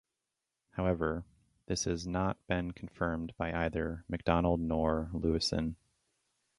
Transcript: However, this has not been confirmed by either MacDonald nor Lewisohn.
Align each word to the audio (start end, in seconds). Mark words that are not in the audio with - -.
However, 0.71 1.25
this 1.67 1.83
has 1.83 2.07
not 2.07 2.37
been 2.47 2.71
confirmed 2.71 3.35
by 3.37 3.53
either 3.53 4.03
MacDonald 4.09 4.59
nor 4.59 5.11
Lewisohn. 5.13 5.75